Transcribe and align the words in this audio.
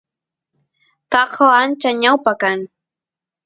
taqo 1.11 1.45
ancha 1.61 1.89
ñawpa 2.01 2.31
kan 2.41 2.59